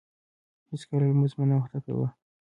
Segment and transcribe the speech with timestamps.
[0.71, 2.07] هیڅکله لمونځ مه ناوخته کاوه.